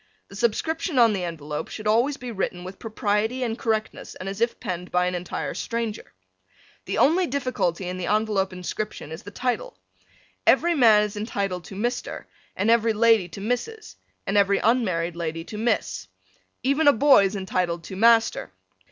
The 0.29 0.35
subscription 0.35 0.97
on 0.97 1.13
the 1.13 1.23
envelope 1.23 1.67
should 1.67 1.83
be 1.85 1.89
always 1.91 2.19
written 2.19 2.63
with 2.63 2.79
propriety 2.79 3.43
and 3.43 3.55
correctness 3.55 4.15
and 4.15 4.27
as 4.27 4.41
if 4.41 4.59
penned 4.59 4.89
by 4.89 5.05
an 5.05 5.13
entire 5.13 5.53
stranger. 5.53 6.11
The 6.85 6.97
only 6.97 7.27
difficulty 7.27 7.87
in 7.87 7.99
the 7.99 8.07
envelope 8.07 8.51
inscription 8.51 9.11
is 9.11 9.21
the 9.21 9.29
title. 9.29 9.77
Every 10.47 10.73
man 10.73 11.03
is 11.03 11.15
entitled 11.15 11.65
to 11.65 11.75
Mr. 11.75 12.25
and 12.55 12.71
every 12.71 12.93
lady 12.93 13.27
to 13.27 13.41
Mrs. 13.41 13.93
and 14.25 14.37
every 14.37 14.57
unmarried 14.57 15.15
lady 15.15 15.43
to 15.43 15.57
Miss. 15.59 16.07
Even 16.63 16.87
a 16.87 16.93
boy 16.93 17.25
is 17.25 17.35
entitled 17.35 17.83
to 17.83 17.95
Master. 17.95 18.51